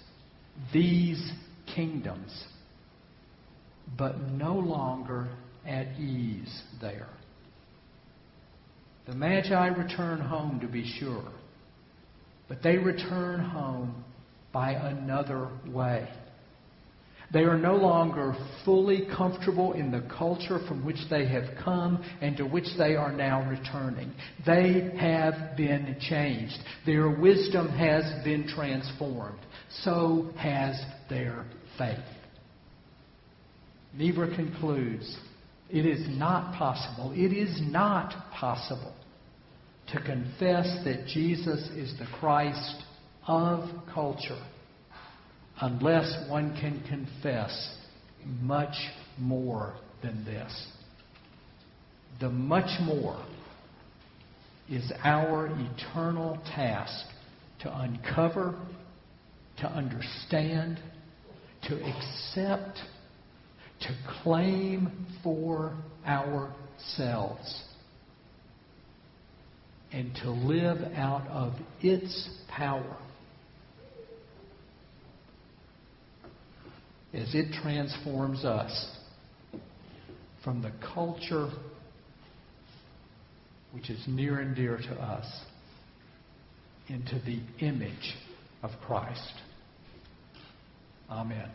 these 0.72 1.32
kingdoms, 1.74 2.44
but 3.98 4.18
no 4.30 4.54
longer 4.54 5.28
at 5.66 5.88
ease 5.98 6.62
there. 6.80 7.08
The 9.06 9.14
Magi 9.14 9.66
return 9.68 10.20
home 10.20 10.60
to 10.60 10.68
be 10.68 10.84
sure, 10.98 11.32
but 12.48 12.62
they 12.62 12.76
return 12.76 13.40
home 13.40 14.04
by 14.52 14.72
another 14.72 15.48
way. 15.66 16.08
They 17.32 17.44
are 17.44 17.56
no 17.56 17.76
longer 17.76 18.36
fully 18.64 19.08
comfortable 19.16 19.72
in 19.72 19.90
the 19.90 20.06
culture 20.16 20.60
from 20.68 20.84
which 20.84 20.98
they 21.08 21.26
have 21.28 21.44
come 21.64 22.04
and 22.20 22.36
to 22.36 22.44
which 22.44 22.66
they 22.76 22.94
are 22.94 23.10
now 23.10 23.48
returning. 23.48 24.12
They 24.44 24.92
have 25.00 25.56
been 25.56 25.96
changed. 25.98 26.58
Their 26.84 27.08
wisdom 27.08 27.70
has 27.70 28.04
been 28.22 28.46
transformed. 28.46 29.38
So 29.82 30.30
has 30.36 30.78
their 31.08 31.46
faith. 31.78 31.98
Niebuhr 33.94 34.34
concludes 34.36 35.16
it 35.72 35.86
is 35.86 36.06
not 36.18 36.54
possible, 36.54 37.12
it 37.14 37.32
is 37.32 37.60
not 37.62 38.14
possible 38.32 38.94
to 39.88 40.00
confess 40.02 40.84
that 40.84 41.06
Jesus 41.06 41.68
is 41.70 41.94
the 41.98 42.06
Christ 42.18 42.82
of 43.26 43.68
culture 43.92 44.40
unless 45.60 46.28
one 46.28 46.56
can 46.60 46.82
confess 46.88 47.76
much 48.40 48.74
more 49.18 49.74
than 50.02 50.24
this. 50.24 50.66
The 52.20 52.28
much 52.28 52.80
more 52.82 53.24
is 54.68 54.92
our 55.02 55.46
eternal 55.46 56.38
task 56.54 57.04
to 57.60 57.80
uncover, 57.80 58.54
to 59.58 59.66
understand, 59.66 60.80
to 61.68 61.76
accept, 61.76 62.78
to 63.82 64.22
claim 64.22 65.06
for 65.22 65.76
ourselves, 66.06 67.62
and 69.92 70.14
to 70.22 70.30
live 70.30 70.78
out 70.94 71.26
of 71.28 71.52
its 71.80 72.28
power 72.48 72.96
as 77.12 77.34
it 77.34 77.52
transforms 77.62 78.44
us 78.44 78.96
from 80.42 80.62
the 80.62 80.72
culture 80.94 81.50
which 83.72 83.90
is 83.90 84.02
near 84.06 84.40
and 84.40 84.56
dear 84.56 84.76
to 84.76 84.94
us 84.94 85.26
into 86.88 87.20
the 87.24 87.40
image 87.64 88.14
of 88.62 88.70
Christ. 88.86 89.32
Amen. 91.10 91.50